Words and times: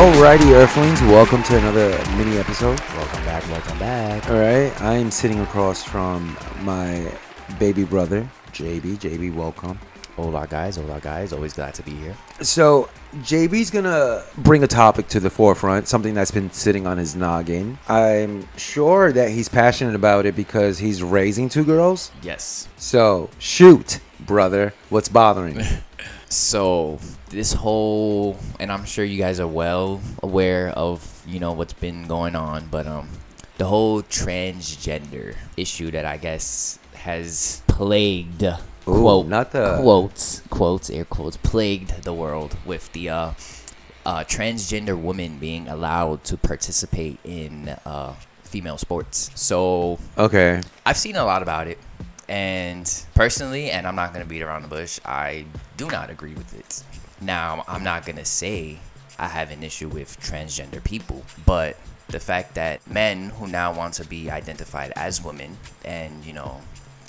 Alrighty, 0.00 0.50
Earthlings, 0.54 1.02
welcome 1.02 1.42
to 1.42 1.58
another 1.58 1.90
mini 2.16 2.38
episode. 2.38 2.80
Welcome 2.80 3.22
back, 3.26 3.46
welcome 3.50 3.78
back. 3.78 4.30
Alright, 4.30 4.80
I 4.80 4.94
am 4.94 5.10
sitting 5.10 5.40
across 5.40 5.84
from 5.84 6.38
my 6.62 7.12
baby 7.58 7.84
brother, 7.84 8.26
JB. 8.50 8.96
JB, 8.96 9.34
welcome. 9.34 9.78
Hola 10.16 10.46
guys, 10.46 10.76
hola 10.76 11.00
guys, 11.00 11.34
always 11.34 11.52
glad 11.52 11.74
to 11.74 11.82
be 11.82 11.90
here. 11.90 12.16
So, 12.40 12.88
JB's 13.16 13.70
gonna 13.70 14.24
bring 14.38 14.64
a 14.64 14.66
topic 14.66 15.06
to 15.08 15.20
the 15.20 15.28
forefront, 15.28 15.86
something 15.86 16.14
that's 16.14 16.30
been 16.30 16.50
sitting 16.50 16.86
on 16.86 16.96
his 16.96 17.14
noggin. 17.14 17.78
I'm 17.86 18.48
sure 18.56 19.12
that 19.12 19.28
he's 19.28 19.50
passionate 19.50 19.94
about 19.94 20.24
it 20.24 20.34
because 20.34 20.78
he's 20.78 21.02
raising 21.02 21.50
two 21.50 21.62
girls. 21.62 22.10
Yes. 22.22 22.68
So, 22.78 23.28
shoot, 23.38 24.00
brother, 24.18 24.72
what's 24.88 25.10
bothering 25.10 25.60
you? 25.60 25.66
So 26.30 26.98
this 27.28 27.52
whole 27.52 28.36
and 28.60 28.70
I'm 28.70 28.84
sure 28.84 29.04
you 29.04 29.18
guys 29.18 29.40
are 29.40 29.48
well 29.48 30.00
aware 30.22 30.68
of, 30.70 31.22
you 31.26 31.40
know, 31.40 31.52
what's 31.52 31.72
been 31.72 32.06
going 32.06 32.36
on, 32.36 32.68
but 32.70 32.86
um 32.86 33.08
the 33.58 33.66
whole 33.66 34.02
transgender 34.02 35.34
issue 35.56 35.90
that 35.90 36.04
I 36.06 36.16
guess 36.16 36.78
has 36.94 37.62
plagued 37.66 38.44
quote 38.86 39.26
not 39.26 39.50
the- 39.52 39.78
quotes 39.82 40.40
quotes 40.50 40.88
air 40.88 41.04
quotes 41.04 41.36
plagued 41.36 42.02
the 42.04 42.14
world 42.14 42.56
with 42.64 42.90
the 42.92 43.10
uh 43.10 43.32
uh, 44.06 44.24
transgender 44.24 44.98
women 44.98 45.36
being 45.38 45.68
allowed 45.68 46.24
to 46.24 46.36
participate 46.38 47.18
in 47.22 47.68
uh, 47.84 48.14
female 48.44 48.78
sports. 48.78 49.30
So 49.34 49.98
Okay. 50.16 50.62
I've 50.86 50.96
seen 50.96 51.16
a 51.16 51.24
lot 51.24 51.42
about 51.42 51.68
it, 51.68 51.76
and 52.30 53.04
personally, 53.16 53.72
and 53.72 53.86
I'm 53.86 53.96
not 53.96 54.12
gonna 54.12 54.24
beat 54.24 54.40
around 54.40 54.62
the 54.62 54.68
bush. 54.68 55.00
I 55.04 55.44
do 55.76 55.88
not 55.90 56.10
agree 56.10 56.34
with 56.34 56.54
it. 56.54 56.82
Now, 57.20 57.64
I'm 57.66 57.82
not 57.82 58.06
gonna 58.06 58.24
say 58.24 58.78
I 59.18 59.26
have 59.26 59.50
an 59.50 59.64
issue 59.64 59.88
with 59.88 60.18
transgender 60.20 60.82
people, 60.82 61.24
but 61.44 61.76
the 62.08 62.20
fact 62.20 62.54
that 62.54 62.88
men 62.88 63.30
who 63.30 63.48
now 63.48 63.74
want 63.74 63.94
to 63.94 64.04
be 64.04 64.30
identified 64.30 64.92
as 64.96 65.22
women 65.22 65.58
and 65.84 66.24
you 66.24 66.32
know 66.32 66.60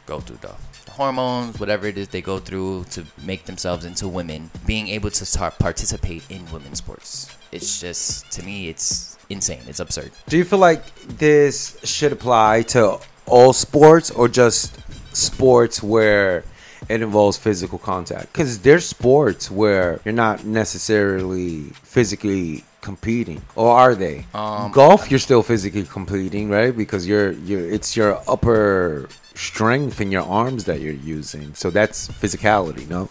go 0.08 0.20
through 0.20 0.38
the 0.38 0.56
hormones, 0.90 1.60
whatever 1.60 1.86
it 1.86 2.00
is 2.00 2.08
they 2.10 2.22
go 2.22 2.40
through 2.40 2.86
to 2.86 3.06
make 3.24 3.46
themselves 3.46 3.86
into 3.86 4.08
women, 4.08 4.50
being 4.66 4.88
able 4.88 5.12
to 5.12 5.26
start 5.26 5.58
participate 5.60 6.24
in 6.32 6.52
women's 6.52 6.80
sports. 6.80 7.38
It's 7.52 7.80
just 7.80 8.32
to 8.32 8.44
me, 8.44 8.70
it's 8.70 9.20
insane. 9.30 9.62
It's 9.68 9.80
absurd. 9.80 10.12
Do 10.28 10.38
you 10.38 10.46
feel 10.46 10.60
like 10.60 10.84
this 11.06 11.78
should 11.84 12.12
apply 12.12 12.64
to 12.74 12.98
all 13.28 13.54
sports 13.54 14.10
or 14.10 14.28
just 14.28 14.76
sports 15.14 15.82
where 15.84 16.44
it 16.90 17.02
involves 17.02 17.38
physical 17.38 17.78
contact? 17.78 18.32
Because 18.34 18.60
there's 18.60 18.86
sports 18.86 19.52
where 19.52 20.00
you're 20.04 20.14
not 20.14 20.46
necessarily 20.46 21.64
physically 21.84 22.64
competing, 22.82 23.42
or 23.56 23.70
are 23.78 23.96
they? 23.96 24.26
Um, 24.34 24.72
Golf, 24.72 25.10
you're 25.12 25.20
still 25.20 25.44
physically 25.44 25.84
competing, 25.84 26.50
right? 26.50 26.76
Because 26.76 27.08
you're 27.08 27.32
you're 27.32 27.70
it's 27.70 27.96
your 27.96 28.22
upper 28.28 29.08
strength 29.36 30.02
in 30.02 30.12
your 30.12 30.24
arms 30.24 30.66
that 30.66 30.82
you're 30.82 30.94
using, 30.94 31.54
so 31.54 31.70
that's 31.70 32.08
physicality, 32.08 32.88
no? 32.90 33.10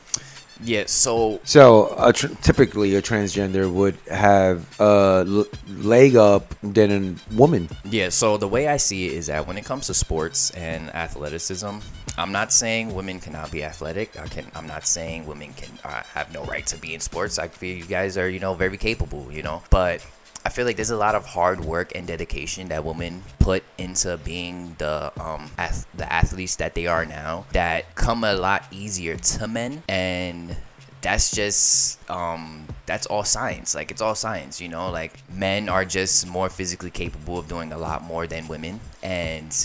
Yeah. 0.62 0.84
So 0.86 1.40
So, 1.44 1.94
a 1.98 2.12
tr- 2.12 2.34
typically, 2.42 2.94
a 2.94 3.02
transgender 3.02 3.70
would 3.72 3.96
have 4.10 4.66
a 4.80 5.24
l- 5.26 5.46
leg 5.68 6.16
up 6.16 6.54
than 6.62 6.90
a 6.90 7.34
woman. 7.34 7.68
Yeah, 7.84 8.10
so 8.10 8.36
the 8.36 8.48
way 8.48 8.68
I 8.68 8.76
see 8.76 9.06
it 9.06 9.12
is 9.14 9.26
that 9.26 9.46
when 9.46 9.56
it 9.56 9.64
comes 9.64 9.86
to 9.86 9.94
sports 9.94 10.50
and 10.50 10.94
athleticism, 10.94 11.78
I'm 12.18 12.32
not 12.32 12.52
saying 12.52 12.94
women 12.94 13.20
cannot 13.20 13.50
be 13.50 13.64
athletic. 13.64 14.18
I 14.20 14.26
can. 14.26 14.46
I'm 14.54 14.66
not 14.66 14.86
saying 14.86 15.26
women 15.26 15.52
can 15.54 15.70
uh, 15.84 16.02
have 16.14 16.32
no 16.34 16.44
right 16.44 16.66
to 16.66 16.76
be 16.76 16.92
in 16.94 17.00
sports. 17.00 17.38
I 17.38 17.48
feel 17.48 17.76
you 17.76 17.84
guys 17.84 18.18
are, 18.18 18.28
you 18.28 18.40
know, 18.40 18.54
very 18.54 18.76
capable, 18.76 19.26
you 19.32 19.42
know. 19.42 19.62
But 19.70 20.04
feel 20.50 20.66
like 20.66 20.76
there's 20.76 20.90
a 20.90 20.96
lot 20.96 21.14
of 21.14 21.24
hard 21.24 21.64
work 21.64 21.92
and 21.94 22.06
dedication 22.06 22.68
that 22.68 22.84
women 22.84 23.22
put 23.38 23.64
into 23.78 24.18
being 24.18 24.74
the 24.78 25.12
um 25.20 25.50
ath- 25.58 25.86
the 25.94 26.10
athletes 26.12 26.56
that 26.56 26.74
they 26.74 26.86
are 26.86 27.06
now 27.06 27.46
that 27.52 27.94
come 27.94 28.24
a 28.24 28.34
lot 28.34 28.64
easier 28.70 29.16
to 29.16 29.48
men. 29.48 29.82
And 29.88 30.56
that's 31.00 31.30
just 31.30 31.98
um 32.10 32.66
that's 32.86 33.06
all 33.06 33.24
science. 33.24 33.74
Like 33.74 33.90
it's 33.90 34.02
all 34.02 34.14
science 34.14 34.60
you 34.60 34.68
know? 34.68 34.90
Like 34.90 35.22
men 35.32 35.68
are 35.68 35.84
just 35.84 36.26
more 36.26 36.48
physically 36.48 36.90
capable 36.90 37.38
of 37.38 37.48
doing 37.48 37.72
a 37.72 37.78
lot 37.78 38.02
more 38.02 38.26
than 38.26 38.48
women. 38.48 38.80
And 39.02 39.56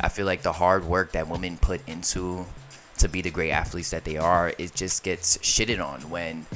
i 0.00 0.08
feel 0.08 0.24
like 0.24 0.42
the 0.42 0.52
hard 0.52 0.84
work 0.84 1.12
that 1.12 1.28
women 1.28 1.58
put 1.58 1.86
into 1.86 2.46
to 2.98 3.08
be 3.08 3.20
the 3.20 3.30
great 3.30 3.50
athletes 3.50 3.90
that 3.90 4.04
they 4.04 4.16
are 4.16 4.54
it 4.58 4.74
just 4.74 5.02
gets 5.02 5.36
shitted 5.38 5.84
on 5.84 6.00
when 6.08 6.46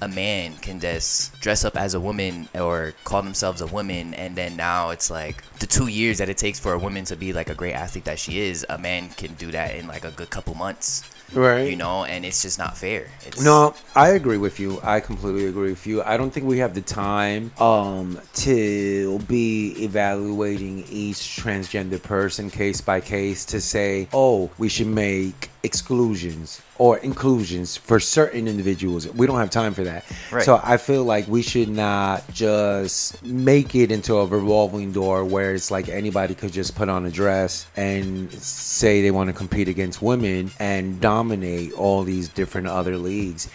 a 0.00 0.08
man 0.08 0.54
can 0.56 0.78
just 0.80 1.38
dress 1.40 1.64
up 1.64 1.76
as 1.76 1.94
a 1.94 2.00
woman 2.00 2.48
or 2.54 2.92
call 3.04 3.22
themselves 3.22 3.60
a 3.60 3.66
woman 3.66 4.12
and 4.14 4.36
then 4.36 4.56
now 4.56 4.90
it's 4.90 5.10
like 5.10 5.42
the 5.58 5.66
two 5.66 5.86
years 5.88 6.18
that 6.18 6.28
it 6.28 6.36
takes 6.36 6.58
for 6.58 6.72
a 6.74 6.78
woman 6.78 7.04
to 7.04 7.16
be 7.16 7.32
like 7.32 7.48
a 7.48 7.54
great 7.54 7.72
athlete 7.72 8.04
that 8.04 8.18
she 8.18 8.40
is 8.40 8.64
a 8.68 8.78
man 8.78 9.08
can 9.10 9.32
do 9.34 9.50
that 9.50 9.74
in 9.74 9.86
like 9.86 10.04
a 10.04 10.10
good 10.10 10.30
couple 10.30 10.54
months 10.54 11.02
Right. 11.32 11.68
you 11.68 11.76
know 11.76 12.04
and 12.04 12.24
it's 12.24 12.42
just 12.42 12.56
not 12.56 12.76
fair 12.78 13.08
it's, 13.26 13.42
No, 13.42 13.74
I 13.96 14.10
agree 14.10 14.36
with 14.38 14.60
you. 14.60 14.78
I 14.84 15.00
completely 15.00 15.46
agree 15.46 15.70
with 15.70 15.84
you. 15.84 16.00
I 16.02 16.16
don't 16.16 16.30
think 16.30 16.46
we 16.46 16.58
have 16.58 16.72
the 16.74 16.82
time 16.82 17.50
um 17.58 18.20
to 18.34 19.18
be 19.26 19.74
evaluating 19.82 20.84
each 20.88 21.18
transgender 21.18 22.00
person 22.00 22.48
case 22.48 22.80
by 22.80 23.00
case 23.00 23.44
to 23.46 23.60
say, 23.60 24.06
"Oh, 24.12 24.50
we 24.56 24.68
should 24.68 24.86
make 24.86 25.50
exclusions 25.62 26.60
or 26.78 26.98
inclusions 26.98 27.76
for 27.76 27.98
certain 28.00 28.46
individuals." 28.48 29.08
We 29.08 29.26
don't 29.26 29.38
have 29.38 29.50
time 29.50 29.74
for 29.74 29.84
that. 29.84 30.04
Right. 30.30 30.44
So 30.44 30.60
I 30.62 30.76
feel 30.76 31.04
like 31.04 31.28
we 31.28 31.42
should 31.42 31.68
not 31.68 32.22
just 32.32 33.22
make 33.22 33.74
it 33.74 33.90
into 33.90 34.16
a 34.16 34.26
revolving 34.26 34.92
door 34.92 35.24
where 35.24 35.54
it's 35.54 35.70
like 35.70 35.88
anybody 35.88 36.34
could 36.34 36.52
just 36.52 36.74
put 36.74 36.88
on 36.88 37.06
a 37.06 37.10
dress 37.10 37.66
and 37.76 38.32
say 38.32 39.02
they 39.02 39.10
want 39.10 39.28
to 39.28 39.32
compete 39.32 39.68
against 39.68 40.02
women 40.02 40.50
and 40.58 41.00
dominate 41.00 41.72
all 41.72 42.02
these 42.02 42.28
different 42.28 42.66
other 42.66 42.96
leagues. 42.96 43.48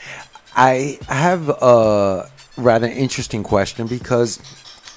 I 0.56 1.00
have 1.08 1.50
a 1.50 2.30
rather 2.58 2.88
interesting 2.88 3.44
question 3.44 3.88
because 3.88 4.40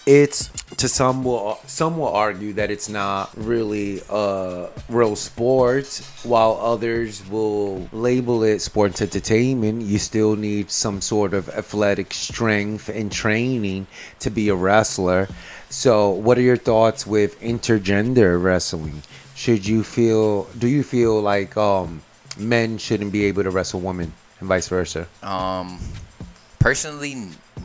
it's 0.07 0.49
to 0.77 0.89
some 0.89 1.25
will 1.25 1.59
some 1.67 1.97
will 1.99 2.09
argue 2.13 2.53
that 2.55 2.71
it's 2.71 2.89
not 2.89 3.31
really 3.37 4.03
a 4.11 4.69
real 4.89 5.17
sport. 5.17 5.87
While 6.25 6.59
others 6.61 7.27
will 7.29 7.89
label 7.93 8.43
it 8.43 8.61
sports 8.61 9.01
entertainment 9.01 9.83
you 9.83 9.99
still 9.99 10.37
need 10.37 10.71
some 10.71 11.01
sort 11.01 11.33
of 11.33 11.49
athletic 11.49 12.13
strength 12.13 12.89
and 12.89 13.11
training 13.11 13.87
to 14.21 14.31
be 14.31 14.49
a 14.49 14.55
wrestler. 14.55 15.29
So 15.71 16.11
what 16.11 16.39
are 16.39 16.43
your 16.43 16.57
thoughts 16.57 17.07
with 17.07 17.41
intergender 17.41 18.43
wrestling? 18.43 19.03
Should 19.35 19.67
you 19.67 19.83
feel 19.83 20.45
do 20.59 20.69
you 20.69 20.83
feel 20.83 21.21
like 21.21 21.57
um 21.57 22.03
men 22.37 22.79
shouldn't 22.79 23.13
be 23.13 23.25
able 23.25 23.45
to 23.45 23.51
wrestle 23.51 23.81
women 23.81 24.13
and 24.41 24.49
vice 24.49 24.69
versa? 24.69 25.07
Um 25.23 25.81
personally 26.69 27.15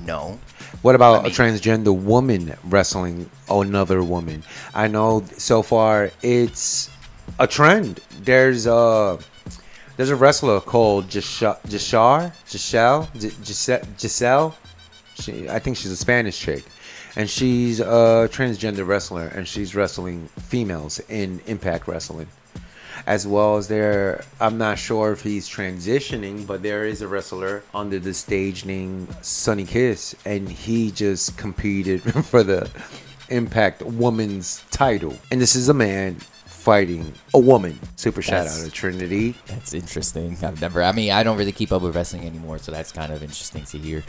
no 0.05 0.37
What 0.81 0.93
about 0.95 1.19
I 1.19 1.23
mean- 1.23 1.31
a 1.31 1.35
transgender 1.35 1.95
woman 1.95 2.53
wrestling 2.65 3.29
another 3.49 4.03
woman? 4.03 4.43
I 4.73 4.87
know 4.89 5.23
so 5.37 5.61
far 5.61 6.11
it's 6.21 6.89
a 7.39 7.47
trend. 7.47 8.01
There's 8.21 8.67
a 8.67 9.17
there's 9.95 10.09
a 10.09 10.15
wrestler 10.17 10.59
called 10.59 11.07
Jashar, 11.07 11.55
Jashar, 11.73 12.33
Giselle, 12.49 13.07
Giselle, 13.47 13.81
Giselle. 13.97 14.55
She, 15.15 15.49
I 15.49 15.59
think 15.59 15.75
she's 15.77 15.91
a 15.91 15.97
Spanish 16.07 16.37
chick, 16.39 16.63
and 17.17 17.29
she's 17.29 17.79
a 17.81 18.27
transgender 18.37 18.85
wrestler, 18.87 19.27
and 19.35 19.45
she's 19.47 19.75
wrestling 19.75 20.29
females 20.51 20.99
in 21.09 21.41
Impact 21.47 21.87
Wrestling 21.87 22.27
as 23.05 23.27
well 23.27 23.57
as 23.57 23.67
there 23.67 24.23
I'm 24.39 24.57
not 24.57 24.79
sure 24.79 25.11
if 25.11 25.23
he's 25.23 25.49
transitioning, 25.49 26.45
but 26.45 26.63
there 26.63 26.85
is 26.85 27.01
a 27.01 27.07
wrestler 27.07 27.63
under 27.73 27.99
the 27.99 28.13
stage 28.13 28.65
named 28.65 29.15
Sonny 29.21 29.65
Kiss 29.65 30.15
and 30.25 30.49
he 30.49 30.91
just 30.91 31.37
competed 31.37 32.01
for 32.25 32.43
the 32.43 32.69
Impact 33.29 33.83
Women's 33.83 34.63
title. 34.71 35.15
And 35.31 35.39
this 35.39 35.55
is 35.55 35.69
a 35.69 35.73
man 35.73 36.17
fighting 36.59 37.13
a 37.33 37.39
woman. 37.39 37.79
Super 37.95 38.21
shout 38.21 38.45
That's- 38.45 38.61
out 38.61 38.65
to 38.65 38.71
Trinity. 38.71 39.35
That's 39.47 39.73
interesting. 39.73 40.37
I've 40.43 40.59
never. 40.61 40.83
I 40.83 40.91
mean, 40.91 41.11
I 41.11 41.23
don't 41.23 41.37
really 41.37 41.51
keep 41.53 41.71
up 41.71 41.81
with 41.81 41.95
wrestling 41.95 42.25
anymore, 42.25 42.59
so 42.59 42.71
that's 42.71 42.91
kind 42.91 43.11
of 43.11 43.23
interesting 43.23 43.63
to 43.65 43.77
hear. 43.77 44.03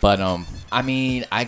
But 0.00 0.20
um, 0.20 0.46
I 0.70 0.82
mean, 0.82 1.24
I 1.32 1.46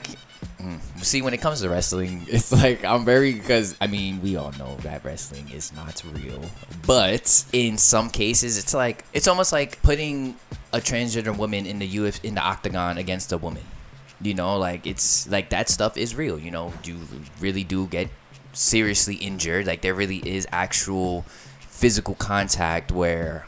mm, 0.60 0.80
see 1.02 1.20
when 1.20 1.34
it 1.34 1.40
comes 1.40 1.60
to 1.60 1.68
wrestling, 1.68 2.24
it's 2.28 2.52
like 2.52 2.84
I'm 2.84 3.04
very 3.04 3.34
because 3.34 3.76
I 3.80 3.86
mean 3.86 4.22
we 4.22 4.36
all 4.36 4.52
know 4.52 4.76
that 4.82 5.04
wrestling 5.04 5.50
is 5.50 5.72
not 5.74 6.02
real, 6.14 6.42
but 6.86 7.44
in 7.52 7.76
some 7.76 8.08
cases 8.08 8.56
it's 8.56 8.72
like 8.72 9.04
it's 9.12 9.28
almost 9.28 9.52
like 9.52 9.82
putting 9.82 10.36
a 10.72 10.78
transgender 10.78 11.36
woman 11.36 11.66
in 11.66 11.78
the 11.78 11.98
UF 11.98 12.24
in 12.24 12.34
the 12.34 12.40
octagon 12.40 12.98
against 12.98 13.32
a 13.32 13.38
woman. 13.38 13.64
You 14.22 14.32
know, 14.32 14.56
like 14.56 14.86
it's 14.86 15.28
like 15.28 15.50
that 15.50 15.68
stuff 15.68 15.98
is 15.98 16.14
real. 16.14 16.38
You 16.38 16.50
know, 16.50 16.72
you 16.84 16.96
really 17.40 17.64
do 17.64 17.86
get 17.88 18.08
seriously 18.56 19.16
injured. 19.16 19.66
Like 19.66 19.82
there 19.82 19.94
really 19.94 20.18
is 20.18 20.46
actual 20.50 21.22
physical 21.60 22.14
contact 22.14 22.90
where 22.90 23.46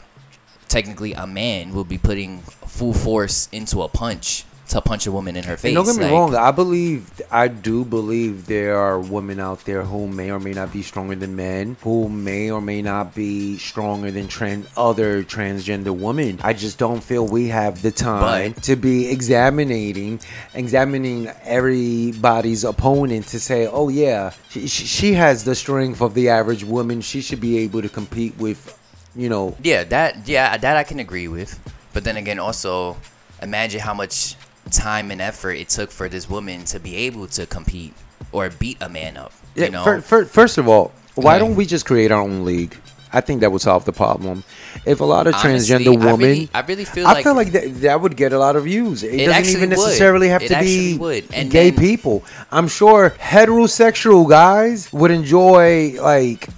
technically 0.67 1.13
a 1.13 1.25
man 1.25 1.73
will 1.73 1.83
be 1.83 1.97
putting 1.97 2.39
full 2.41 2.93
force 2.93 3.49
into 3.51 3.81
a 3.81 3.87
punch 3.87 4.45
to 4.69 4.81
punch 4.81 5.05
a 5.07 5.11
woman 5.11 5.35
in 5.35 5.43
her 5.43 5.57
face. 5.57 5.69
And 5.69 5.75
don't 5.75 5.85
get 5.85 5.97
me 5.97 6.03
Like, 6.05 6.11
wrong. 6.13 6.35
I 6.35 6.51
believe, 6.51 7.09
I 7.31 7.47
do 7.47 7.83
believe 7.83 8.45
there 8.45 8.77
are 8.77 8.99
women 8.99 9.39
out 9.39 9.65
there 9.65 9.83
who 9.83 10.07
may 10.07 10.31
or 10.31 10.39
may 10.39 10.53
not 10.53 10.71
be 10.71 10.81
stronger 10.83 11.15
than 11.15 11.35
men, 11.35 11.75
who 11.81 12.07
may 12.07 12.51
or 12.51 12.61
may 12.61 12.81
not 12.81 13.13
be 13.15 13.57
stronger 13.57 14.11
than 14.11 14.27
trans 14.27 14.67
other 14.77 15.23
transgender 15.23 15.95
women. 15.95 16.39
I 16.43 16.53
just 16.53 16.77
don't 16.77 17.03
feel 17.03 17.25
we 17.27 17.47
have 17.49 17.81
the 17.81 17.91
time 17.91 18.53
But- 18.53 18.63
to 18.63 18.75
be 18.75 19.09
examining, 19.09 20.19
examining 20.53 21.29
everybody's 21.43 22.63
opponent 22.63 23.27
to 23.27 23.39
say, 23.39 23.67
oh 23.67 23.89
yeah, 23.89 24.31
she, 24.49 24.67
she 24.67 24.85
she 24.85 25.13
has 25.13 25.43
the 25.43 25.55
strength 25.55 26.01
of 26.01 26.13
the 26.13 26.29
average 26.29 26.63
woman. 26.63 27.01
She 27.01 27.21
should 27.21 27.39
be 27.41 27.57
able 27.59 27.81
to 27.81 27.89
compete 27.89 28.37
with, 28.37 28.77
you 29.15 29.29
know, 29.29 29.55
Yeah, 29.63 29.83
that 29.85 30.27
yeah, 30.27 30.57
that 30.57 30.77
I 30.77 30.83
can 30.83 30.99
agree 30.99 31.27
with. 31.27 31.59
But 31.93 32.03
then 32.03 32.17
again, 32.17 32.37
also 32.39 32.97
imagine 33.41 33.79
how 33.79 33.93
much 33.93 34.35
time 34.69 35.11
and 35.11 35.21
effort 35.21 35.51
it 35.53 35.69
took 35.69 35.91
for 35.91 36.07
this 36.09 36.29
woman 36.29 36.63
to 36.65 36.79
be 36.79 36.95
able 36.95 37.27
to 37.27 37.45
compete 37.45 37.93
or 38.31 38.49
beat 38.49 38.77
a 38.81 38.89
man 38.89 39.17
up. 39.17 39.31
Yeah, 39.55 39.65
you 39.65 39.71
know, 39.71 39.83
fir- 39.83 40.01
fir- 40.01 40.25
first 40.25 40.57
of 40.57 40.67
all, 40.67 40.91
why 41.15 41.35
Okay. 41.35 41.45
don't 41.45 41.55
we 41.55 41.65
just 41.65 41.85
create 41.85 42.11
our 42.11 42.21
own 42.21 42.45
league? 42.45 42.77
I 43.11 43.21
think 43.21 43.41
that 43.41 43.51
would 43.51 43.61
solve 43.61 43.85
the 43.85 43.91
problem. 43.91 44.43
If 44.85 44.99
a 45.01 45.03
lot 45.03 45.25
of 45.25 45.33
Honestly, 45.33 45.75
transgender 45.77 45.95
I 45.95 46.05
women, 46.11 46.19
really- 46.19 46.49
I 46.53 46.61
really 46.61 46.85
feel 46.85 47.07
I 47.07 47.13
like- 47.13 47.23
feel 47.23 47.33
like 47.33 47.51
that, 47.53 47.81
that 47.81 48.01
would 48.01 48.15
get 48.15 48.33
a 48.33 48.37
lot 48.37 48.55
of 48.55 48.65
views. 48.65 49.01
It, 49.01 49.17
doesn't 49.17 49.33
actually 49.33 49.51
even 49.53 49.69
would. 49.71 49.77
necessarily 49.79 50.27
have 50.29 50.43
It 50.43 50.49
to 50.49 50.59
be 50.59 50.95
would. 50.99 51.23
And 51.33 51.49
gay 51.49 51.71
then- 51.71 51.79
people. 51.79 52.23
I'm 52.51 52.67
sure 52.67 53.15
heterosexual 53.19 54.29
guys 54.29 54.93
would 54.93 55.09
enjoy 55.09 55.95
like 55.99 56.49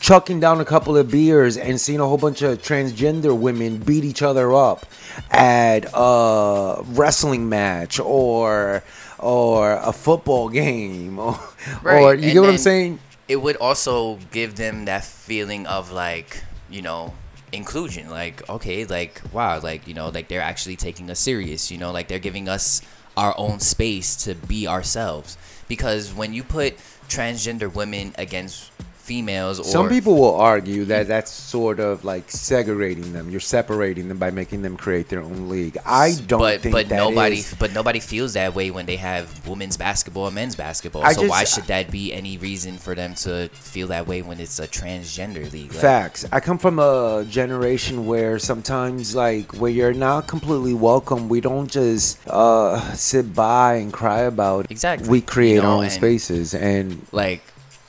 chucking 0.00 0.40
down 0.40 0.60
a 0.60 0.64
couple 0.64 0.96
of 0.96 1.10
beers 1.10 1.56
and 1.56 1.80
seeing 1.80 2.00
a 2.00 2.06
whole 2.06 2.18
bunch 2.18 2.42
of 2.42 2.58
transgender 2.62 3.36
women 3.36 3.78
beat 3.78 4.04
each 4.04 4.22
other 4.22 4.52
up 4.54 4.86
at 5.30 5.86
a 5.94 6.82
wrestling 6.86 7.48
match 7.48 7.98
or 8.00 8.82
or 9.18 9.72
a 9.72 9.92
football 9.92 10.48
game. 10.48 11.18
Or, 11.28 11.38
Right, 11.82 12.00
or 12.02 12.14
you 12.14 12.24
and 12.24 12.32
get 12.32 12.40
what 12.40 12.50
I'm 12.50 12.58
saying? 12.58 13.00
it 13.28 13.36
would 13.42 13.56
also 13.56 14.18
give 14.30 14.54
them 14.54 14.84
that 14.84 15.04
feeling 15.04 15.66
of 15.66 15.90
like 15.90 16.44
you 16.70 16.80
know 16.82 17.12
inclusion. 17.52 18.08
Like 18.10 18.48
okay 18.48 18.84
like 18.84 19.20
wow 19.32 19.58
like 19.60 19.88
you 19.88 19.94
know 19.94 20.10
like 20.10 20.28
they're 20.28 20.40
actually 20.42 20.76
taking 20.76 21.10
us 21.10 21.18
serious 21.18 21.70
you 21.72 21.78
know 21.78 21.90
like 21.90 22.06
they're 22.08 22.18
giving 22.20 22.48
us 22.48 22.82
our 23.16 23.34
own 23.38 23.58
space 23.60 24.14
to 24.24 24.34
be 24.34 24.66
ourselves. 24.68 25.36
Because 25.68 26.14
when 26.14 26.32
you 26.32 26.44
put 26.44 26.76
transgender 27.08 27.72
women 27.72 28.14
against 28.18 28.70
females 29.06 29.60
or 29.60 29.64
Some 29.64 29.88
people 29.88 30.14
will 30.16 30.34
argue 30.34 30.84
that 30.86 31.06
that's 31.06 31.30
sort 31.30 31.78
of 31.78 32.04
like 32.04 32.24
segregating 32.30 33.12
them. 33.12 33.30
You're 33.30 33.40
separating 33.40 34.08
them 34.08 34.18
by 34.18 34.30
making 34.30 34.62
them 34.62 34.76
create 34.76 35.08
their 35.08 35.22
own 35.22 35.48
league. 35.48 35.78
I 35.86 36.16
don't 36.26 36.40
but 36.40 36.60
think 36.62 36.72
but 36.74 36.88
that 36.88 36.96
nobody 36.96 37.38
is- 37.38 37.54
but 37.58 37.72
nobody 37.72 38.00
feels 38.00 38.32
that 38.34 38.54
way 38.54 38.70
when 38.70 38.86
they 38.86 38.96
have 38.96 39.46
women's 39.46 39.76
basketball 39.76 40.26
and 40.26 40.34
men's 40.34 40.56
basketball. 40.56 41.04
I 41.04 41.12
so 41.12 41.20
just- 41.22 41.30
why 41.30 41.44
should 41.44 41.64
that 41.64 41.90
be 41.90 42.12
any 42.12 42.36
reason 42.36 42.78
for 42.78 42.94
them 42.96 43.14
to 43.26 43.48
feel 43.52 43.86
that 43.88 44.06
way 44.08 44.22
when 44.22 44.40
it's 44.40 44.58
a 44.58 44.66
transgender 44.66 45.50
league? 45.52 45.72
Like, 45.72 45.80
Facts. 45.80 46.24
I 46.32 46.40
come 46.40 46.58
from 46.58 46.78
a 46.80 47.24
generation 47.30 48.06
where 48.06 48.38
sometimes, 48.40 49.14
like, 49.14 49.52
where 49.54 49.70
you're 49.70 49.94
not 49.94 50.26
completely 50.26 50.74
welcome, 50.74 51.28
we 51.28 51.40
don't 51.40 51.70
just 51.70 52.18
uh, 52.28 52.80
sit 52.94 53.34
by 53.34 53.74
and 53.76 53.92
cry 53.92 54.20
about. 54.22 54.70
Exactly. 54.70 55.08
We 55.08 55.20
create 55.20 55.54
You 55.56 55.62
know, 55.62 55.68
our 55.68 55.76
own 55.78 55.84
and- 55.84 55.92
spaces, 55.92 56.54
and 56.54 57.06
like 57.12 57.42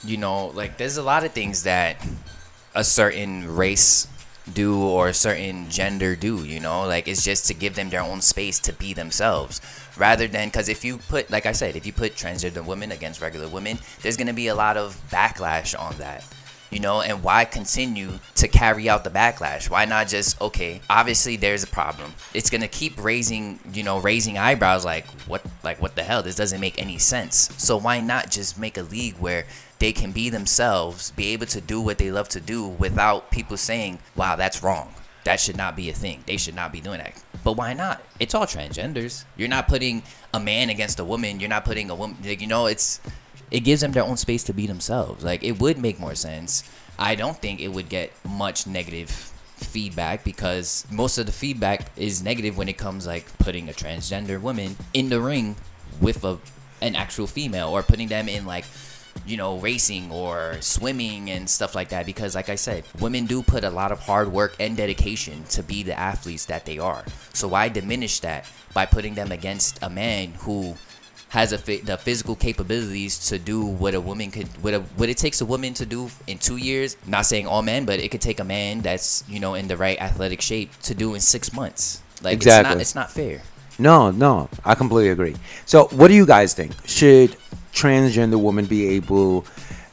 you 0.04 0.18
know 0.18 0.48
like 0.48 0.78
there's 0.78 0.98
a 0.98 1.04
lot 1.04 1.24
of 1.24 1.32
things 1.32 1.64
that 1.64 1.98
a 2.76 2.84
certain 2.84 3.56
race 3.56 4.08
do 4.54 4.82
or 4.82 5.10
a 5.10 5.14
certain 5.14 5.70
gender 5.70 6.16
do 6.16 6.44
you 6.46 6.60
know? 6.60 6.86
Like 6.86 7.08
it's 7.08 7.24
just 7.24 7.48
to 7.48 7.54
give 7.54 7.76
them 7.76 7.90
their 7.90 8.02
own 8.02 8.22
space 8.22 8.60
to 8.60 8.74
be 8.74 8.94
themselves 8.94 9.62
rather 9.98 10.28
than 10.28 10.48
because 10.48 10.70
if 10.70 10.86
you 10.86 10.98
put 11.10 11.30
like 11.32 11.46
i 11.46 11.52
said 11.52 11.76
if 11.76 11.86
you 11.86 11.92
put 11.92 12.14
transgender 12.14 12.64
women 12.64 12.92
against 12.92 13.20
regular 13.20 13.48
women 13.48 13.80
there's 14.02 14.16
going 14.16 14.28
to 14.28 14.34
be 14.34 14.48
a 14.48 14.56
lot 14.56 14.78
of 14.78 15.02
backlash 15.10 15.78
on 15.78 15.96
that 15.98 16.24
you 16.70 16.80
know 16.80 17.02
and 17.02 17.24
why 17.24 17.46
continue 17.46 18.20
to 18.36 18.48
carry 18.48 18.90
out 18.90 19.04
the 19.04 19.10
backlash? 19.10 19.70
Why 19.70 19.86
not 19.86 20.08
just 20.08 20.40
okay 20.42 20.82
obviously 20.90 21.36
there's 21.36 21.64
a 21.64 21.68
problem. 21.68 22.14
It's 22.34 22.50
gonna 22.50 22.68
keep 22.68 23.02
raising 23.04 23.60
you 23.74 23.84
know 23.84 24.00
raising 24.00 24.38
eyebrows 24.38 24.86
like 24.86 25.08
what 25.28 25.46
like 25.64 25.82
what 25.82 25.96
the 25.96 26.04
hell? 26.04 26.24
This 26.24 26.36
doesn't 26.36 26.62
make 26.62 26.82
any 26.82 26.98
sense. 26.98 27.50
So 27.58 27.78
why 27.78 28.00
not 28.00 28.30
just 28.30 28.60
make 28.60 28.78
a 28.78 28.84
league 28.84 29.16
where 29.18 29.46
they 29.80 29.92
can 29.92 30.12
be 30.12 30.30
themselves 30.30 31.12
be 31.12 31.28
able 31.34 31.46
to 31.48 31.62
do 31.62 31.80
what 31.82 31.98
they 31.98 32.12
love 32.12 32.30
to 32.30 32.40
do 32.40 32.68
without 32.68 33.32
people 33.32 33.58
saying 33.58 34.00
wow 34.16 34.36
that's 34.36 34.64
wrong. 34.64 34.94
That 35.28 35.42
should 35.42 35.58
not 35.58 35.76
be 35.76 35.90
a 35.90 35.94
thing. 35.94 36.24
They 36.26 36.38
should 36.38 36.56
not 36.56 36.72
be 36.72 36.80
doing 36.80 37.00
that. 37.00 37.22
But 37.44 37.58
why 37.58 37.74
not? 37.74 38.02
It's 38.18 38.34
all 38.34 38.46
transgenders. 38.46 39.26
You're 39.36 39.50
not 39.50 39.68
putting 39.68 40.04
a 40.34 40.40
man 40.40 40.70
against 40.70 41.02
a 41.02 41.04
woman. 41.04 41.42
You're 41.42 41.50
not 41.50 41.66
putting 41.66 41.90
a 41.90 41.96
woman 41.96 42.16
you 42.24 42.48
know 42.48 42.68
it's 42.68 43.02
it 43.52 43.62
gives 43.62 43.82
them 43.82 43.92
their 43.92 44.04
own 44.04 44.18
space 44.18 44.44
to 44.44 44.54
be 44.54 44.68
themselves. 44.68 45.24
Like 45.24 45.44
it 45.44 45.60
would 45.60 45.78
make 45.78 46.00
more 46.00 46.16
sense. 46.16 46.64
I 47.00 47.16
don't 47.16 47.38
think 47.38 47.60
it 47.60 47.70
would 47.70 47.90
get 47.90 48.12
much 48.26 48.68
negative 48.68 49.10
feedback 49.10 50.24
because 50.24 50.86
most 50.92 51.18
of 51.18 51.26
the 51.26 51.32
feedback 51.32 51.92
is 51.98 52.24
negative 52.24 52.58
when 52.58 52.70
it 52.70 52.78
comes 52.78 53.08
like 53.08 53.26
putting 53.40 53.70
a 53.70 53.74
transgender 53.74 54.40
woman 54.40 54.76
in 54.94 55.10
the 55.10 55.20
ring 55.20 55.56
with 56.00 56.24
a 56.24 56.38
an 56.80 56.96
actual 56.96 57.26
female 57.26 57.70
or 57.70 57.82
putting 57.82 58.08
them 58.08 58.30
in 58.30 58.46
like 58.46 58.66
you 59.26 59.36
know 59.36 59.58
racing 59.58 60.12
or 60.12 60.58
swimming 60.60 61.32
and 61.32 61.50
stuff 61.50 61.74
like 61.74 61.90
that 61.90 62.06
because 62.06 62.36
like 62.36 62.50
I 62.50 62.56
said 62.56 62.84
women 63.00 63.26
do 63.26 63.42
put 63.42 63.64
a 63.64 63.70
lot 63.72 63.92
of 63.92 64.00
hard 64.00 64.32
work 64.32 64.56
and 64.60 64.78
dedication 64.78 65.44
to 65.46 65.64
be 65.64 65.82
the 65.82 65.98
athletes 65.98 66.46
that 66.46 66.66
they 66.66 66.78
are. 66.78 67.04
So 67.34 67.48
why 67.48 67.70
diminish 67.70 68.20
that 68.20 68.46
by 68.74 68.86
putting 68.86 69.16
them 69.16 69.32
against 69.32 69.80
a 69.82 69.90
man 69.90 70.34
who 70.40 70.76
has 71.30 71.52
a 71.52 71.58
fi- 71.58 71.82
the 71.82 71.98
physical 71.98 72.36
capabilities 72.36 73.28
to 73.30 73.38
do 73.38 73.66
what 73.66 73.94
a 73.94 74.00
woman 74.02 74.32
could 74.32 74.48
what 74.64 74.74
a, 74.74 74.80
what 74.96 75.10
it 75.10 75.18
takes 75.18 75.42
a 75.42 75.46
woman 75.46 75.74
to 75.76 75.86
do 75.86 76.10
in 76.26 76.38
two 76.38 76.58
years. 76.58 76.96
Not 77.06 77.26
saying 77.26 77.48
all 77.48 77.62
men, 77.62 77.86
but 77.86 78.00
it 78.00 78.10
could 78.12 78.22
take 78.22 78.40
a 78.40 78.46
man 78.46 78.82
that's 78.82 79.24
you 79.28 79.40
know 79.40 79.54
in 79.54 79.68
the 79.68 79.76
right 79.78 80.00
athletic 80.02 80.42
shape 80.42 80.72
to 80.84 80.96
do 80.96 81.14
in 81.16 81.22
six 81.22 81.52
months. 81.54 82.02
Like 82.24 82.38
it's 82.38 82.46
Exactly. 82.46 82.76
not 82.76 82.82
it's 82.82 82.96
not 82.96 83.12
fair. 83.12 83.42
no, 83.78 84.10
no, 84.12 84.50
I 84.66 84.74
completely 84.74 85.10
agree. 85.10 85.36
So, 85.66 85.86
what 85.92 86.08
do 86.08 86.16
you 86.16 86.26
guys 86.26 86.54
think? 86.56 86.72
Should 86.88 87.36
transgender 87.74 88.42
women 88.42 88.66
be 88.66 88.88
able, 88.96 89.46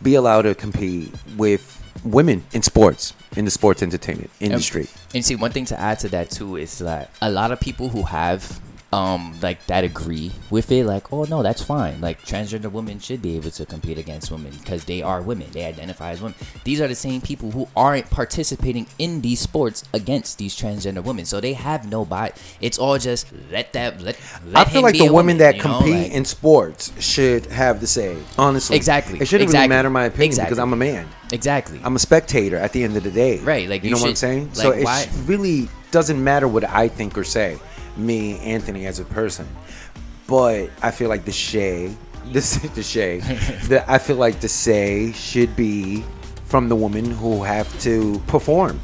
be 0.03 0.15
allowed 0.15 0.43
to 0.43 0.55
compete 0.55 1.13
with 1.37 1.83
women 2.03 2.45
in 2.55 2.63
sports, 2.63 3.13
in 3.37 3.45
the 3.45 3.51
sports 3.51 3.83
entertainment 3.83 4.31
industry? 4.41 4.89
And 5.15 5.23
see, 5.23 5.37
one 5.37 5.51
thing 5.51 5.67
to 5.67 5.79
add 5.79 5.99
to 5.99 6.09
that 6.11 6.31
too 6.31 6.57
is 6.57 6.79
that 6.79 7.11
a 7.21 7.31
lot 7.31 7.53
of 7.53 7.61
people 7.61 7.91
who 7.91 8.05
have 8.05 8.59
um 8.95 9.35
like 9.43 9.61
that 9.67 9.83
agree 9.83 10.31
with 10.51 10.71
it 10.71 10.85
like 10.87 11.13
oh 11.13 11.25
no 11.25 11.43
that's 11.43 11.63
fine 11.63 12.01
like 12.01 12.19
transgender 12.23 12.71
women 12.71 12.99
should 12.99 13.21
be 13.21 13.33
able 13.37 13.51
to 13.51 13.65
compete 13.67 13.99
against 13.99 14.31
women 14.31 14.53
because 14.61 14.85
they 14.85 15.01
are 15.03 15.21
women 15.21 15.47
they 15.53 15.65
identify 15.65 16.11
as 16.11 16.21
women 16.23 16.37
these 16.65 16.81
are 16.81 16.87
the 16.87 16.95
same 16.95 17.21
people 17.21 17.51
who 17.51 17.67
aren't 17.77 18.09
participating 18.11 18.87
in 18.99 19.21
these 19.21 19.41
sports 19.41 19.83
against 19.93 20.39
these 20.39 20.55
transgender 20.57 21.03
women 21.03 21.25
so 21.25 21.41
they 21.41 21.55
have 21.55 21.89
no 21.91 22.05
bias 22.05 22.39
it's 22.61 22.79
all 22.79 22.97
just 22.99 23.27
let 23.51 23.73
that 23.73 24.01
let, 24.01 24.17
let 24.47 24.67
I 24.67 24.71
feel 24.71 24.83
like 24.83 24.95
the 24.95 25.05
women 25.05 25.15
woman, 25.25 25.39
that 25.39 25.57
you 25.57 25.63
know, 25.65 25.79
compete 25.79 26.03
like- 26.05 26.13
in 26.13 26.25
sports 26.25 26.93
should 27.03 27.47
have 27.47 27.81
the 27.81 27.87
say. 27.87 28.17
Honestly, 28.39 28.77
Exactly, 28.77 29.19
It 29.21 29.27
shouldn't 29.27 29.49
exactly, 29.49 29.69
really 29.69 29.77
matter 29.77 29.91
my 29.91 30.05
opinion 30.05 30.27
exactly. 30.31 30.51
because 30.51 30.59
I'm 30.59 30.73
a 30.73 30.77
man. 30.77 31.09
exactly 31.33 31.81
I'm 31.83 31.97
a 31.97 31.99
spectator 31.99 32.57
at 32.57 32.73
the 32.73 32.85
end 32.85 32.97
of 32.97 33.03
the 33.03 33.11
day. 33.11 33.39
Right, 33.41 33.69
like, 33.69 33.83
you, 33.83 33.89
you 33.91 33.95
know 33.95 34.01
what 34.01 34.09
I'm 34.09 34.11
should- 34.11 34.19
saying. 34.19 34.51
so 34.55 34.71
it 34.73 34.85
why- 34.85 35.09
really 35.25 35.69
doesn't 35.91 36.23
matter 36.23 36.47
what 36.47 36.65
I 36.69 36.89
think 36.89 37.17
or 37.17 37.25
say, 37.25 37.59
me 37.97 38.39
Anthony 38.41 38.87
as 38.87 38.99
a 39.01 39.05
person. 39.05 39.47
But 40.27 40.71
I 40.83 40.91
feel 40.91 41.09
like 41.09 41.25
the 41.25 41.33
Shay, 41.33 41.95
this 42.27 42.57
the 42.75 42.83
Shay, 42.95 43.21
the 43.69 43.85
I 43.91 43.99
feel 43.99 44.17
like 44.17 44.41
the 44.41 44.49
say 44.49 45.13
should 45.13 45.55
be 45.57 46.05
from 46.47 46.69
the 46.69 46.77
women 46.77 47.11
who 47.11 47.43
have 47.43 47.69
to 47.81 48.21
perform, 48.27 48.81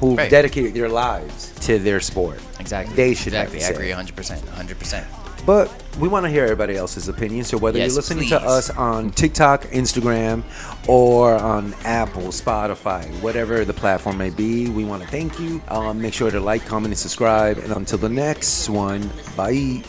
who've 0.00 0.18
Right. 0.18 0.30
dedicated 0.30 0.74
their 0.74 0.88
lives 0.88 1.52
to 1.66 1.78
their 1.78 2.00
sport. 2.00 2.38
exactly 2.60 2.94
They 2.96 3.14
should 3.14 3.34
exactly 3.34 3.64
i 3.64 3.68
agree 3.68 3.90
100% 3.90 4.38
100% 4.40 5.04
But 5.46 5.70
we 5.98 6.08
want 6.08 6.24
to 6.24 6.30
hear 6.30 6.44
everybody 6.44 6.76
else's 6.76 7.08
opinion. 7.08 7.44
So 7.44 7.58
whether 7.58 7.78
Yes, 7.78 7.88
you're 7.88 7.96
listening 7.96 8.28
to 8.30 8.40
us 8.40 8.70
on 8.70 9.10
TikTok, 9.10 9.64
Instagram, 9.64 10.42
or 10.88 11.34
on 11.34 11.74
Apple, 11.84 12.28
Spotify, 12.28 13.08
whatever 13.20 13.64
the 13.64 13.74
platform 13.74 14.18
may 14.18 14.30
be, 14.30 14.68
we 14.70 14.84
want 14.84 15.02
to 15.02 15.08
thank 15.08 15.38
you. 15.38 15.62
Um, 15.68 16.00
make 16.00 16.14
sure 16.14 16.30
to 16.30 16.40
like, 16.40 16.64
comment, 16.66 16.92
and 16.92 16.98
subscribe. 16.98 17.58
And 17.58 17.72
until 17.72 17.98
the 17.98 18.08
next 18.08 18.68
one, 18.68 19.10
bye. 19.36 19.82